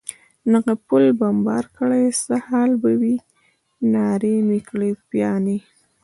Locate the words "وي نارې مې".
3.01-4.59